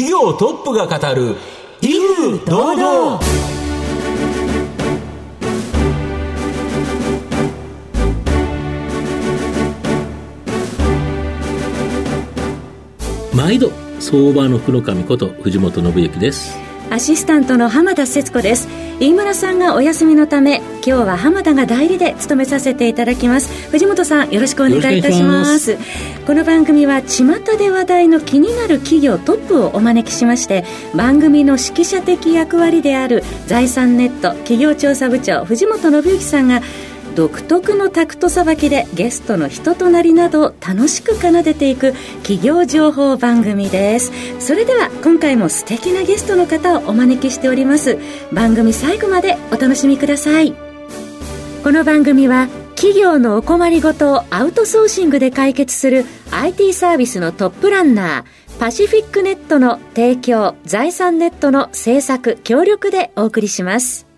[0.00, 1.36] 企業トップが語る
[1.82, 3.20] 威風堂々。
[13.34, 16.69] 毎度相場の福の神こと藤本信之です。
[16.90, 18.68] アシスタントの浜田節子です。
[18.98, 23.70] 飯村さんがお休みのため今日は浜田が代理で務めさせていただきます。
[23.70, 25.78] 藤本さんよろしくお願いいたします。
[26.26, 27.24] この番組は巷
[27.56, 30.64] で話題の気になる企業トップをお招きしまして
[30.94, 36.60] 番組の指揮者的役割である財産ネット企業調査部長藤本信之さんが
[37.14, 41.92] 独特のタクトさばきでゲストの人となりなどを楽しく奏でていく
[42.22, 44.12] 企業情報番組です。
[44.38, 47.98] それでは今回も素敵なゲストの方をお招きしております。
[48.32, 50.54] 番組最後までお楽しみください。
[51.62, 64.09] この番組は企業のお困りごとをアウトソーシングで解決する IT サービスのトップランナーパシフィックネットの提供財産ネットの制作協力でお送りします。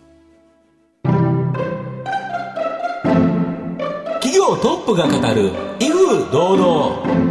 [4.43, 7.23] 企業トップが語る威風堂々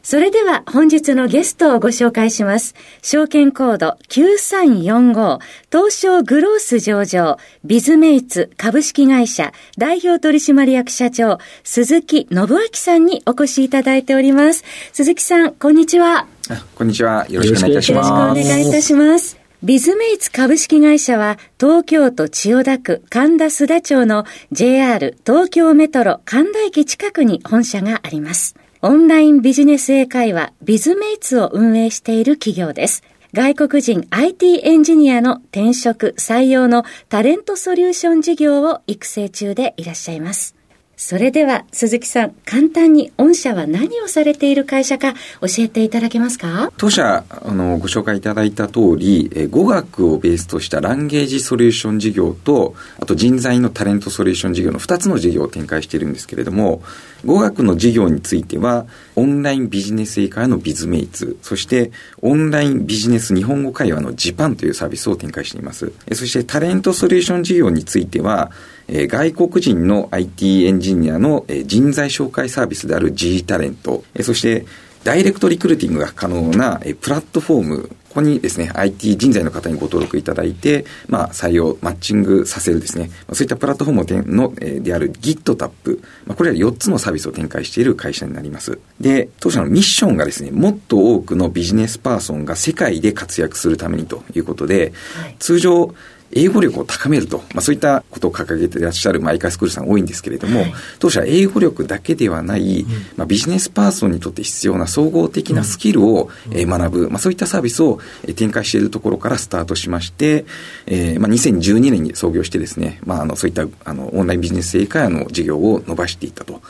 [0.00, 2.74] それでは本日のゲストをご紹介します。
[3.02, 5.38] 証券コード9345
[5.70, 14.64] 東証グロース上場ビズメイツ株式会社代表取締役社長鈴木信明さんにお越しいただいております。
[14.92, 16.26] 鈴木さん、こんにちは。
[16.74, 17.26] こんにちは。
[17.28, 18.48] よろしくお願いいたしよろしくおます。
[18.48, 19.37] 願いいたします。
[19.60, 28.54] ビズメイツ株式会社は東京都千代田区神田須田町の JR 東京メトロ神田駅近くに本社があります。
[28.82, 33.02] オンラインビジネス英会話ビズメイツを運営している企業です。
[33.32, 40.57] 外国人 IT エンジニアの転職採用のタレントソリューション事業を育成中でいらっしゃいます。
[41.00, 46.72] それでは鈴木さん、簡単に御社は何をされている会社か教えていただけますか？
[46.76, 56.82] 当社、あの、ご紹介いただいた通り、え語学をベースとしたランゲージソリューション事業と、あと人材のタレントソリューション事業の2つの事業を展開しているんですけれども、
[57.24, 65.92] 語学の事業については、オンラインビジネス英会話のビズメイツ、そしてオンラインビジネス日本語会話のジパンというサービスを展開しています。
[66.12, 68.50] そしてタレントソリューション事業については、
[68.88, 74.66] えー外国人の IT エンジニアの、えー人材紹介サービスである G タレント、えーそして
[75.04, 88.78] ダイレクトリクルーティングが可能な、えープラットフォーム、ここにですね、IT 人材の方にご登録いただいて、まあ、採用、マッチングさせるですね、まあそういったプラットフォームの、えーである GitTap、まあ、これら4つのサービスを展開している会社になります。
[89.00, 95.94] で、当社のミッションがですね、もっと多くのビジネスパーソンが世界で活躍するためにということで、はい通常、
[96.32, 100.74] 英語力を高めると、まあ、そういったことを掲げていらっしゃる、まあ、イカスクールさん多いんですけれども、はい。
[100.98, 102.84] 当社は英語力だけではない、
[103.16, 110.44] まあ、ビジネスパーソンにとって必要な総合的なスキルを、えー学ぶ、まあ、そういったサービスを、えー展開しているところからスタートしまして、
[110.86, 116.60] えーまあ、2012年に創業してですね、まあ、あのそういったあのオンラインビジネス英会話の事業を伸ばしていったと。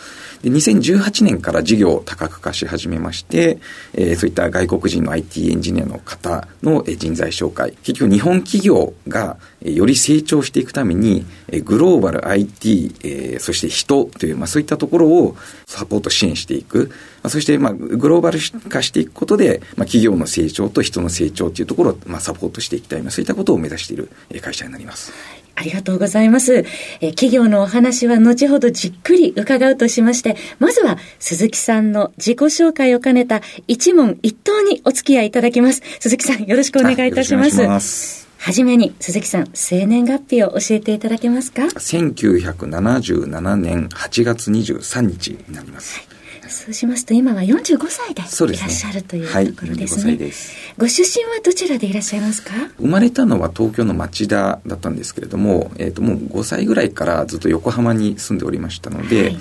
[0.42, 3.58] で2018年から事業を多角化し始めまして、
[3.94, 15.36] えーそういった外国人の IT エンジニアの方の人材紹介、結局日本企業がより成長していくために、えーグローバル IT、えーそして人という、まあ、そういったところを
[15.66, 16.90] サポート支援していく。
[17.22, 18.38] まあ、そして、まあ、グローバル
[18.68, 25.12] 化していくことで、まあ、企業の成長と人の成長というところを、まあ、サポートしていきたい、まあ、そういったことを目指しているえー会社になります。
[25.54, 26.64] ありがとうございます。
[27.00, 35.82] えー企業のお話は後ほどじっくり伺うとしまして、まずは鈴木さんの自己紹介を兼ねた一問一答にお付き合いいただきます。
[35.98, 38.17] 鈴木さんよろしくお願いいたします。
[38.38, 46.17] はじめに鈴木さん、生年月日を教えていただけますか？1977年8月23日になります。
[46.48, 50.02] そうしますと今は45歳でいらっしゃるというはいところです45ね。
[50.12, 50.52] 歳です。
[50.78, 52.52] ご出身はどちらでいらっしゃいますか？
[52.78, 59.38] 生まれたのは東京の町田だったんですけれども、えっ、と、もう5歳ぐらいからずっと横浜に住んでおりましたので、はい。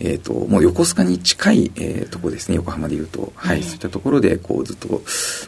[0.00, 3.32] えっ、と、もう横須賀に近い、えーところですね、横浜でいうと。
[3.36, 3.62] はい、はい。
[3.62, 5.02] そういったところで、こう、ずっと、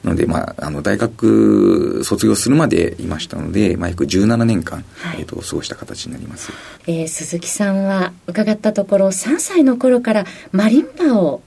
[0.05, 5.21] なので、まあ、あの、大学卒業するまでいましたので、まあ、約17年間、はい。
[5.21, 6.53] えっ、と、過ごした形になります。
[6.87, 11.43] えー鈴木さんは伺ったところ3歳の頃からマリンバを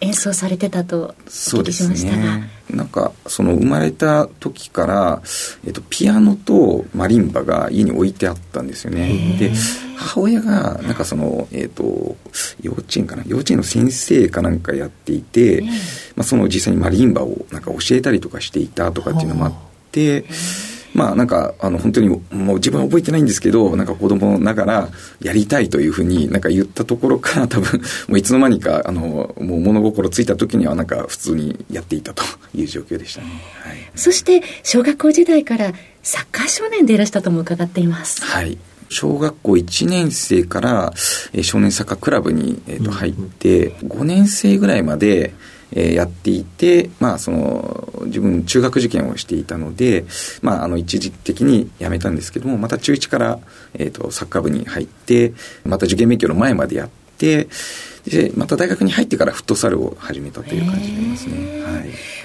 [0.00, 2.50] 演奏されてたとお聞きしそうですましたが、ね。
[2.70, 5.22] なんか、その生まれた時から、
[5.64, 9.36] えっと、ピアノとマリンバが家に置いてあったんですよね。
[9.38, 9.52] で、
[9.96, 12.16] 母親が、なんかその、えっと、
[12.60, 13.22] 幼稚園かな？
[13.26, 15.62] 幼稚園の先生かなんかやっていて、
[16.16, 19.54] まあ、その実際にマリンバをなんか教えたりとかしていたとかっていうのもあっ
[19.92, 20.24] て、
[20.94, 24.88] まあなんか、あの、本当にもう自分は覚えてないんですけど、なんか子供ながら
[25.20, 32.22] やりたいというふうになんか言ったところから 多分、もういつの間にか、あの、もう物心ついた時にはなんか普通にやっていたと
[32.54, 33.26] いう状況でしたね。
[33.62, 38.22] はい、そして、小学校時代からサッカー少年でいらしたとも伺っています。
[38.22, 38.56] はい。
[38.90, 40.92] 小学校1年生から、
[41.32, 45.34] えー、少年サッカークラブに、えー、と入って、うん、5年生ぐらいまで、
[45.72, 50.04] えー、やっていて、まあ、その自分中学受験をしていたので、
[50.42, 53.38] まあ、あの一時的に辞めたんですけどもまた中1から、
[53.74, 55.32] えーと、サッカー部に入って
[55.64, 56.88] また受験勉強の前までやっ
[57.18, 57.48] て
[58.06, 61.62] でまた大学に入ってからフットサルを始めたという感じになりますね。
[61.62, 61.84] はい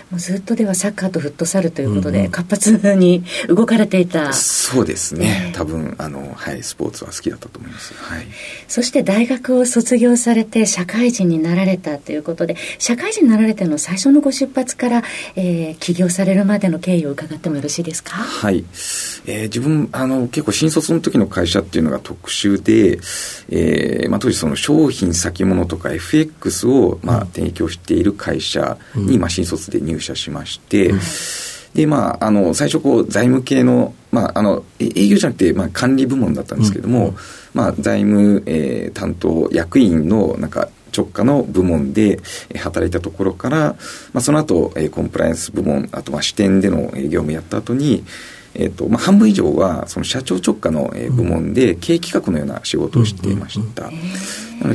[0.10, 4.34] もうずっとではサッカーとフットサルということで、活発に動かれていた。
[4.34, 5.52] そうですね。
[5.54, 7.94] 多分、あの、はい、スポーツは好きだったと思います。
[7.94, 8.26] はい。
[8.68, 15.04] そして大学を卒業されて社会人になられたということで、社会人になられての最初のご出発から、
[15.36, 18.14] えー、起業されるまでの経緯を伺ってもよろしいですか？
[18.16, 18.66] はい。
[19.28, 23.00] えー、自分、あの、結構新卒の時の会社っていうのが特殊で、
[23.50, 30.94] えー、まあ当時その商品先物とか FX を、まあ、提供している会社に、まあ新卒で入入社しまして、
[31.76, 37.16] で、まあ、あの、最初、こう、財務系の、まあ、あの、営業じゃなくて、まあ、管理部門だったんですけども、うん、
[37.54, 42.20] まあ、財務、えー、担当役員の、なんか、直下の部門で
[42.56, 43.76] 働いたところから、ま
[44.16, 48.04] あ、その後、えー、コンプライアンス部門、あと、まあ、支店での業務やった後に、
[48.56, 53.90] えっとまあ、半分以上はその社長直下の部門で経営企画のような仕事をしていました。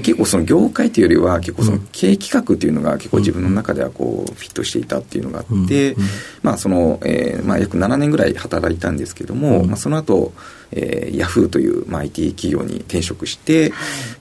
[0.00, 5.94] 結構その業界というよりは結構その経営企画っていうのが結構自分の中ではこうフィットしていたっていうのがあって、
[6.42, 10.32] まあその、えー、まあ約7年ぐらい働いたんですけども、まあその後、
[10.76, 13.72] えー、ヤフーという、まあ、IT 企業に転職して、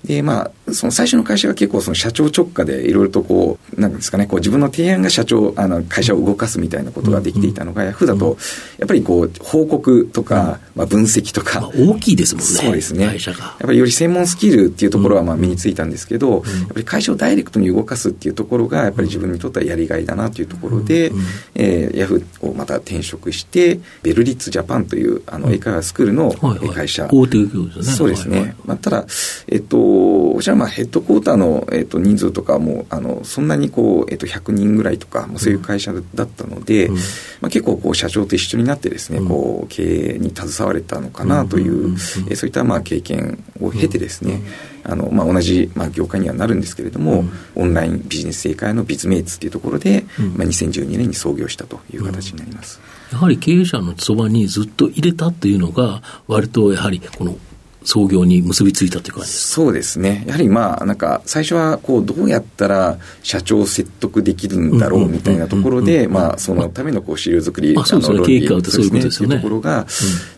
[0.05, 8.37] で、まあ、その最初の会社が結構その社長直下でいろいろとこう、なんですかね、こう自分の提案が社長、あの、会社を動かすみたいなことができていたのが、ヤフーだと、
[8.77, 12.49] やっぱりこう、報告とか、まあ、分析とか、まあ、大きいですもんね。
[12.51, 13.07] そうですね。
[13.07, 13.39] 会社が。
[13.43, 21.11] やっぱりより専門スキルっていうところはまあ身についたんですけど、やっぱり会社をダイレクトに動かすっていうところが、やっぱり自分にとってはやりがいだなというところで、
[21.55, 27.95] えー、ヤフーをまた転職して、ベルリッツジャパンという、あの、英会話スクールの会社、大手企業ですね。
[27.95, 28.37] そうですね。
[28.37, 29.05] はいはい、まあ、ただ、
[29.47, 37.01] えっと、こちらまあヘッドクォーターの、えっと、人数とかも、あの、そんなにこう、えっと、100人ぐらいとか、そういう会社だったので、うん、ま
[37.43, 41.95] あ、結構こう、社長と一緒になってですね、うん、こう、経営に携われたのかなという、
[42.29, 44.41] えそういったまあ経験を経てですね、
[44.83, 47.23] あの、まあ、同じ、まあ、業界にはなるんですけれども、
[47.55, 50.05] オンラインビジネス正解のビズメイツっていうところで、
[50.35, 52.79] まあ、2012年に創業したという形になります。
[53.13, 57.37] やはり経営者のそばにずっと入れたっていうのが、割とやはりこの
[57.85, 60.23] 創業に結びついたという感じですそうですね。
[60.25, 69.35] やはりまあ、なんか、最初は、こう、どうやったら社長を説得できるんだろうみたいなところで、まあ、そのためのこう、資料作り、あそうですね、経営ってそういうことですよね。
[69.35, 69.85] ところが、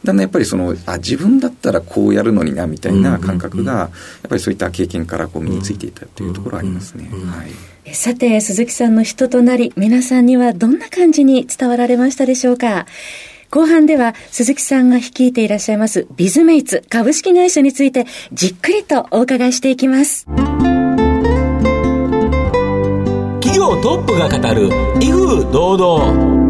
[0.03, 3.89] だんだんやっぱりその、あ、自分だったらこうやるのにな、みたいな感覚が、やっ
[4.27, 7.09] ぱりそういった経験からこう、身についていたというところはありますね。
[7.11, 7.74] はい。
[7.93, 12.85] さて、鈴木さんの人となり、皆さんにはどんな感じに伝わられましたでしょうか？
[13.51, 20.25] 後半では鈴木さんが率いていらっしゃいますビズメイツ株式会社についてじっくりとお伺いしていきます。
[23.39, 24.67] 企業トップが語る
[24.99, 26.44] 威風堂々。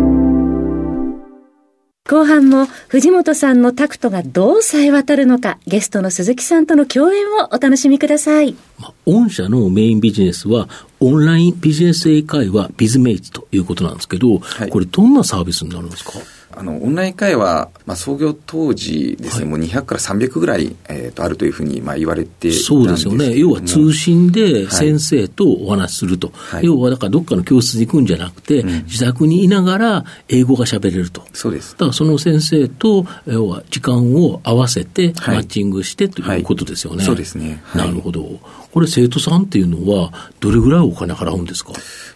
[2.07, 8.55] 後半も藤本さんのタクトがどうさえ渡るのか、ゲストの鈴木さんとの共演をお楽しみください。
[8.79, 10.69] まあ、御社のメインビジネスは、
[10.99, 16.11] オンラインビジネス英会話ビズメイツということなんですけど、はい、これどんなサービスになるんですか？
[16.55, 23.37] あの、オンライン会話、まあ、創業当時ですね、はい、もう200から300ぐらい、えー、とあるというふうに、まあ、言われてそうですよね。
[23.37, 26.31] 要は通信で先生とお話しすると。
[26.33, 31.23] はい、要は、だからどっかの教室に行くんじゃなくて、うん、自宅にいながら英語が喋れると。
[31.33, 31.73] そうです。
[31.73, 37.03] だからその先生と、要は時間を合わせて、マッチングしてということですよね。
[37.03, 37.61] そうですね。
[37.75, 38.39] なるほど。
[38.71, 41.71] これ生徒さんっていうのは、どれぐらいお金払うんですか？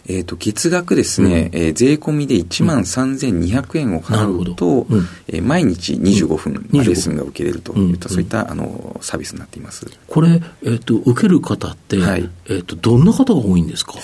[0.08, 9.86] えっ、と、月額ですね、うん、えー、税込みで1万3200円を払うと、うん、えー、毎日25分、うん、レッスンが受けれるといった、そういったあのサービスになっています。
[10.06, 13.94] これ、えっ、ー、と、受ける方って、はい、えっ、と、どんな方が多いんですか？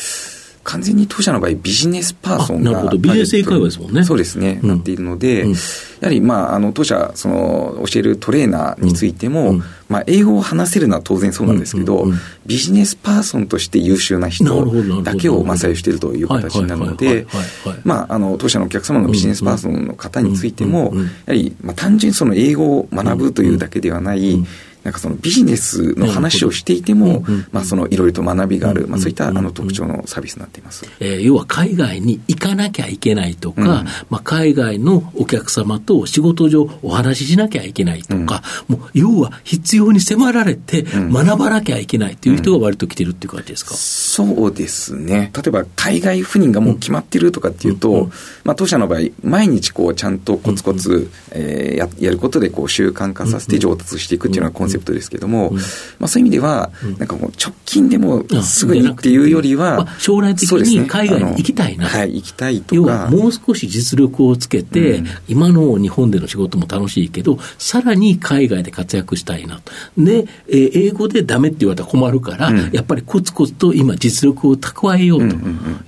[0.67, 2.73] 完全に当社の場合、ビジネスパーソンが。
[2.73, 4.05] なるほど、ビジネス英会話ですもんね。
[4.05, 5.57] そうですね、うん、なっているので、うん、や
[6.03, 12.07] はり、まあ、あの、当社、その、教えるトレーナーについても、うん、まあ、英語を話せるのは当然そうなんですけど、
[12.47, 14.45] ビジネスパーソンとして優秀な人
[15.03, 17.27] だけを、まあ、採用しているという形になるので、
[17.85, 20.93] まあ、あの、当社のお客様のビジネスパーソンの方についても、
[21.27, 24.45] やはり、まあ、単純にその英語を学ぶというだけではない、
[24.87, 30.87] なんかそのビジネスの話をしていても、まあそのいろいろと学びがある、まあそういったあの特徴のサービスになっています。
[31.01, 45.33] えー、要は海外に行かなきゃいけないとか、まあ海外のお客様と仕事上お話ししなきゃいけないとか、もう要は必要に迫られて学ばなきゃいけないという人が割と来てるっていう感じですか、そうですね。
[45.35, 48.09] 例えば海外赴任がもう決まってるとかっていうと、
[48.45, 55.53] まあ当社の場合、毎日こうちゃんとコツコツ、えー、ややることでこう習慣化させて上達していくっていうのがコンセプトですけども、
[55.99, 61.87] まあそういう意味では、なんかもう直近でもすぐにっていうよりは、将来的に海外に行きたいな。
[61.87, 63.09] はい、行きたいとか。
[63.11, 69.73] もう少し実力をつけて、今の日本での仕事も楽しいけど、さらに海外で活躍したいなと。
[69.97, 75.37] で、えー、英語でダメって言われたら困るから、やっぱりコツコツと今実力を蓄えようと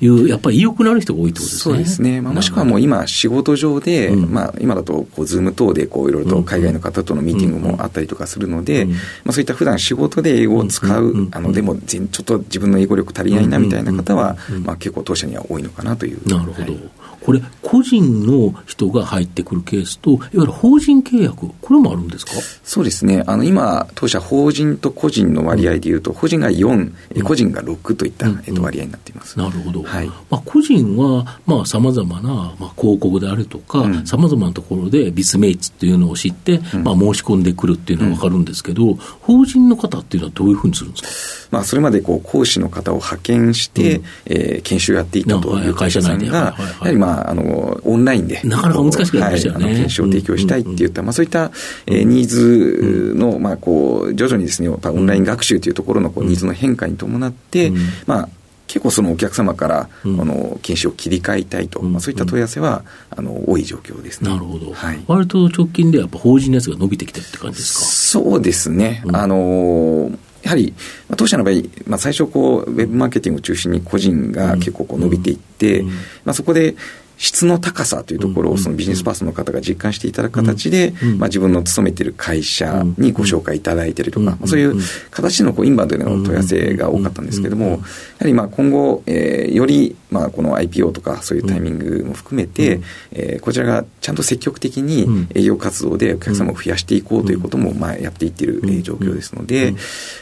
[0.01, 1.59] いう、やっぱり意欲のある人が多いってことですね。
[1.59, 2.21] そうですね。
[2.21, 8.95] まあ、もしくはもう今仕事上で、まあ今だとこうズーム等でこういろいろと海外の方とのミーティングもあったりとかするので、ま
[9.31, 16.29] あそういった普段仕事で英語を使う、あのでもちょっと自分の英語力足りないなみたいな方は、まあ結構当社には多いのかなという。
[16.29, 16.73] なるほど。
[16.73, 16.83] はい。
[17.21, 22.33] これ、個人の人が入ってくるケースと、いわゆる法人契約、これもあるんですか？
[22.65, 30.07] そうですね、あの今、当社、法人と個人の割合でいうと、法人が4、うん、個人が6といった、えっと、割合になっています、なるほど、はい。
[30.07, 31.27] まあ、個人は
[31.67, 49.65] さまざ、まな、まあ、広告であるとか、さまざまなところでビスメイツっていうのを知って、うん、まあ、申し込んでくるっていうのは分かるんですけど、法人の方っていうのはどういうふうにするんですか、まあ、それまでこう講師の方を派遣して、うん、えー、研修やっていたという会社さんが、やはり、まあ、あのオンラインで、なかなか難しくなりましたよね。
[49.67, 51.51] はい、研修を提供したいっていった、まあ、そういった、
[51.87, 57.73] えー、ニーズの、まあ、こう、徐々にですね、オンライン学習というところのこうニーズの変化に伴って、
[58.07, 58.29] まあ、
[58.69, 64.31] 結構そのお客様から、うん、あの研修を切り替えたいと、まあ、そういった問い合わせは、あの多い状況ですね。
[64.31, 64.73] なるほど。
[64.73, 67.85] はい、割と直近でやっぱ法人のやつが伸びてきてるって感じですか？
[67.85, 69.03] そうですね。
[69.13, 70.73] あのやはり、
[71.09, 71.55] まあ、当社の場合、
[71.89, 75.83] まあ、最初こう、ウェブマーケティングを中心に個人が結構こう伸びていって、
[76.25, 76.77] まあ、そこで、
[77.19, 84.77] 質の高さというところをそのビジネスパーソンの方が実感していただく形で、まあ、自分の勤めている会社にご紹介いただいているとか、まあ、そういう
[85.11, 87.81] 形のこうインバウンドでの問い合わせが多かったんですけれども、やは
[88.27, 99.75] りまあ今後、えー、よりまあこの IPO とかそういうタイミングも含めて、えー、こちらがちゃんと積極的に営業活動でお客様を増やしていこうということもまあやっていっている状況ですので、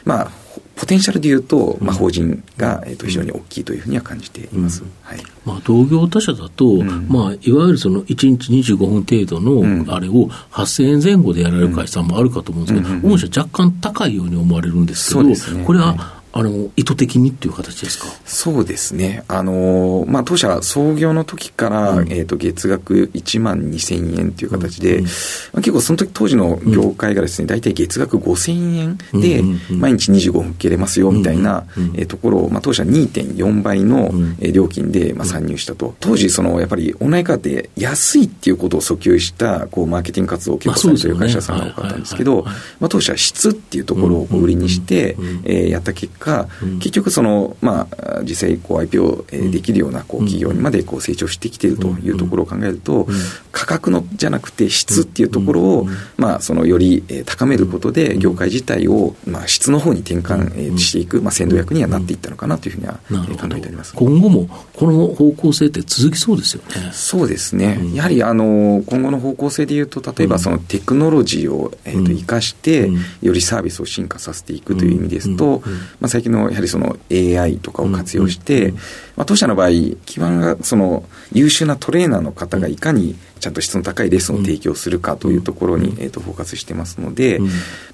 [0.05, 0.31] まあ
[0.77, 5.19] ポテンシャルでいうと、まあ、法人が、えー、と非常に大きいというふうには感じています、はい。
[5.47, 18.07] まあ、同業他社だと、うん、まあ、いわゆるその1日25分程度のあれを8000円前後でやられる会社もあるかと思うんですけど、御社若干高いように思われるんですけど、ね、これはあの、意図的にっていう形ですか？
[18.27, 19.25] そうですね。
[19.27, 25.11] あの、まあ、当社創業の時から、うん、えっ、と、月額1万2000円という形で、うん、ま
[25.55, 31.65] あ、結構その時当時の業界がですね、大体月額5000円で、毎日25分受けれますよ、みたいな、
[31.95, 35.95] えー、ところを、まあ、当社2.4倍の、え料金で、まあ、参入したと。
[36.01, 53.07] 当時、その、やっぱりオンライン化って安いっていうことを訴求した、こう、マーケティング活動を結構されてる会社さんが多かったんですけど、まあ、当社は質っていうところを売りにして、えー、やった結果、果、うん、結局その、まあ、実際こう IPO できるようなこう企業にまでこう成長してきているというところを考えると、
[53.53, 62.95] 価格のじゃなくて質っていうところを、まあ、そのより高めることで業界自体を、まあ、質の方に転換していく、まあ、先導役にはなっていったのかなというふうには
[63.39, 63.95] 考えております。
[63.95, 66.91] 今後もこの方向性って続きそうですよね。
[66.93, 67.81] そうですね。
[67.95, 72.91] やはりあの今後の方向性でいうと例えばそのテクノロジーを、えー、と生かして、
[73.23, 75.63] よりサービスを進化させていくという意味ですと、
[76.01, 78.75] まあ、最近のやはりその AI とかを活用して、
[79.17, 79.71] まあ、当社の場合
[80.05, 87.39] 基盤がその優秀なトレーナーの方がいかにちゃんと質の高いレッスンを提供するかというところに、えー、とフォーカスしてますので、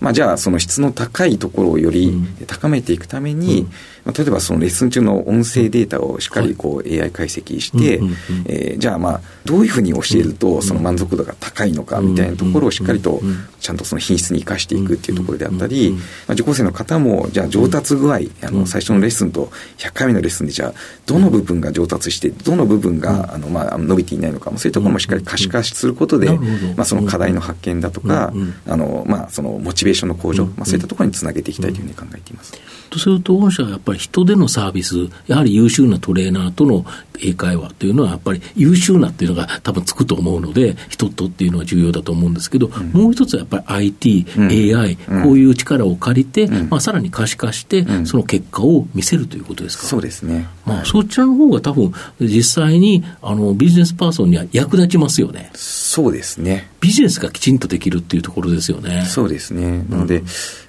[0.00, 2.12] まあ、じゃあその質の高いところをより
[2.46, 3.66] 高めていくために、
[4.04, 8.00] まあ、例えばそのレッスン中の音声データをしっかりこう AI 解析して、
[8.46, 13.20] えー、じゃあまあどういうふうに教えるとその満足度が高いのかみたいなところをしっかりと
[13.58, 15.98] ちゃんとその品質に生かしていくっていうところであったり、ま
[16.30, 19.46] あ、受講生の方もじゃあ上達具合あの最初のレッスンと
[19.78, 20.72] 100回目のレッスンでじゃあ
[21.06, 26.30] どの部分が上達してどの部分があのまあ伸びていないのかそういうところもしっかり可視化することで、
[26.76, 28.32] まあ、その課題の発見だとか、
[28.66, 32.52] あのまあ、そのモチベーションの向上、まあ、そういったところにつなげていきたいというふうに考えています。
[32.90, 36.84] とすると、御社はやっぱり人でのサービス、やはり優秀なトレーナーとの
[37.20, 49.84] 英会話というのは、やっぱり優秀なっていうのが多分つくと思うので、人とっていうのは重要だと思うんですけど、うん、もう一つはやっぱり IT、うん、AI、こういう力を借りて、うん、まあ、さらに可視化して、その結果を見せるということですか？
[49.84, 50.46] そうですね。
[50.64, 55.50] まあ、そちらの方が多分、実際に、あの、ビジネスパーソンには役立ちますよね。
[55.54, 56.70] そうですね。
[56.80, 59.04] ビジネスがきちんとできるっていうところですよね。
[59.06, 59.84] そうですね。
[59.88, 60.22] なので、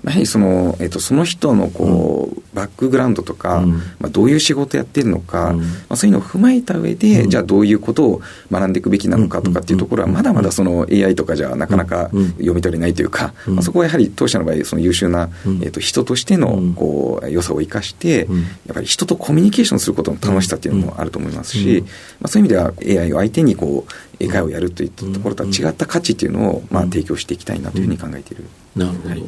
[0.04, 3.62] やはりその、えっと、その人のこう、バックグラウンドとか、
[4.00, 8.22] まあ、どういう仕事やってるのか、まあ、そういうのを踏まえた上で、じゃあどういうことを
[8.52, 15.30] 学んでいくべきなのかとかっていうところは、まだまだその AI とかじゃなかなか読み取れないというか、まあ、そこはやはり当社の場合、その優秀な、
[15.62, 18.28] えっと、人としての、こう、良さを生かして、
[18.68, 21.84] やっぱり人とコミュニケーションすることの楽しさっていうのもあると思いますし、
[22.20, 28.46] まあ、そういう意味では AI を相手にこう、英会話をやるといったところとは違った価値っていうのを、まあ、提供していきたいなというふうに考えている。
[28.76, 29.24] なるほど、はい、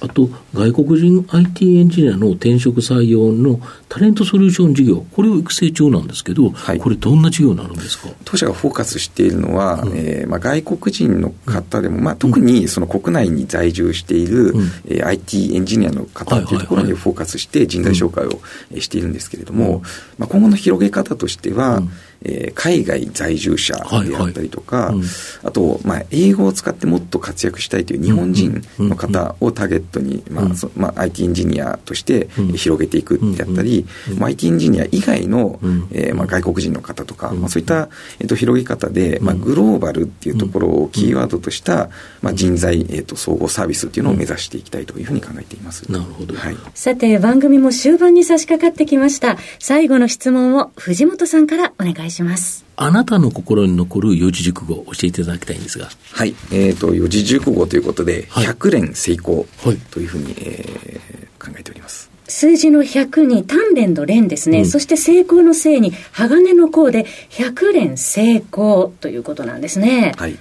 [0.00, 8.08] あと、外国人 IT エンジニアの転職採用のタレントソリューション事業、これを育成中なんですけど、はい、これ、どんな事業になるんですか？
[8.26, 18.40] 当社がフォーカスしているのは、うん、えー、まあ、外国人の方でも、まあ、特にその国内に在住している、うん、えー、IT エンジニアの方というところにフォーカスして人材紹介を
[18.80, 19.82] しているんですけれども、うん、
[20.18, 21.90] まあ、今後の広げ方としては、うん
[22.22, 25.04] えー、海外在住者であったりとか、はいはいうん、
[25.44, 30.44] あと、まあ、英語を使ってもっと活躍したいという日本人の方をターゲットに、まあ
[30.76, 33.86] まあ、IT エンジニアとして広げていくであったり、
[34.18, 35.58] まあ、IT エンジニア以外の、
[35.92, 41.88] えーまあ、外国人の方とか、まあ、そういった、えー、と広げ方で、まあ、グローバルっていうところをキーワードとした、
[42.20, 45.90] まあ、人材、えー、と総合サービスっていうのを目指していきたいというふうに考えています。
[45.90, 49.38] なるほど、はい、さて番組も終盤に差し掛かってきました。
[49.58, 52.09] 最後の質問を藤本さんからお願いします
[52.76, 55.88] あなたの心に残る四字熟語を教えていただきたいんですが。
[56.12, 56.34] はい。
[56.50, 59.46] えっ、ー、と、四字熟語ということで、百連成功
[59.90, 62.10] というふうに、はい、えー、考えております。
[62.30, 70.14] 数字の100に鍛錬の連ですね、うん、そして成功のせいに鋼の甲で100連成功ということなんですね。
[70.16, 70.30] はい。
[70.30, 70.38] はい、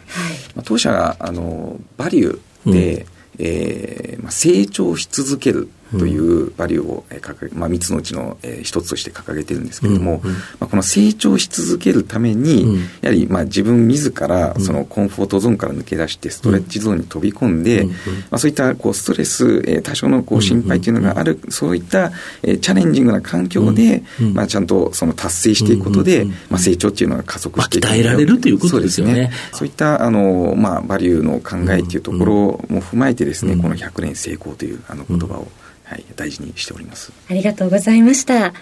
[0.56, 3.06] まあ、当社が、あの、バリューで、うん、
[3.40, 17.96] えー、まあ、成長し続けるというバリューを掲げ、まあ、3つのうちの一つとして掲げてるんですけれども、うんうん、まあ、この成長し続けるために、うん、やはりまあ自分自らそのコンフォートゾーンから抜け出してストレッチゾーンに飛び込んで、うん、ま
[18.32, 22.12] あ、そういったこうストレス、え多少のこう心配というのがある、そういった
[22.44, 29.32] えチャレンジングな環境で、まあ、ちゃんとその達成していくことで、まあ、成長っていうのが加速していく、まあ、鍛えられるということですよね。
[29.52, 29.70] そうね。
[29.70, 32.36] いったあの、まあ、バリューの考えというところ
[32.70, 35.48] も踏まえてですね、この100年成功というあの言葉を、
[35.84, 37.12] はい、大事にしております。
[37.30, 38.54] ありがとうございました。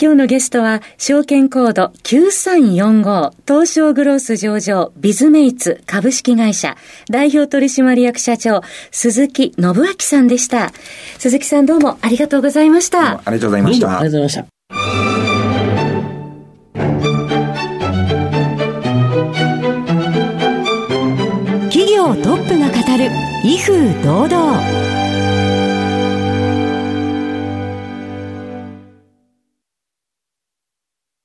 [0.00, 6.76] 今日のゲストは、証券コード9345東証グロース上場ビズメイツ株式会社
[7.08, 10.72] 代表取締役社長鈴木信明さんでした。
[11.18, 13.22] 鈴木さんどうもありがとうございました。
[13.24, 14.00] ありがとうございました。
[14.00, 14.54] ありがとうございました。
[21.70, 23.10] 企業トップが語る
[23.44, 24.93] 威風堂々。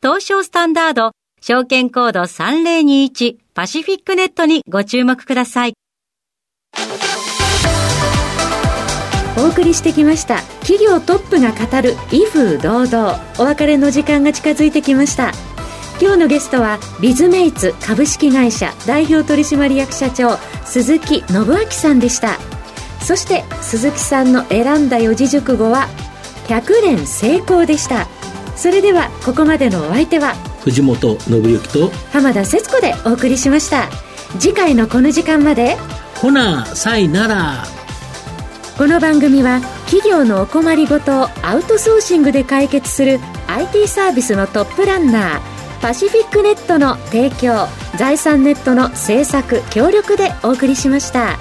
[0.00, 5.74] 東証スタンダード証券コード3021パシフィックネットにご注目ください。
[9.36, 10.36] お送りしてきました。
[10.60, 13.18] 企業トップが語る威風堂々。
[13.40, 15.32] お別れの時間が近づいてきました。
[16.00, 22.38] 今日のゲストはビズメイツ株式会社代表取締役社長鈴木信明さんでした。
[23.00, 25.88] そして鈴木さんの選んだ四字熟語は
[26.46, 28.06] 100連成功でした。
[28.58, 33.88] それではここまでのお相手は藤本信之と浜田節子でお送りしました
[34.40, 35.76] 次回のこの時間まで
[36.16, 37.64] ほなさいなら
[38.76, 51.38] この番組は企業のお困りごとをアウトソーシングで解決する IT サービスのトップランナーパシフィックネットの提供財産ネットの制作協力でお送りしました。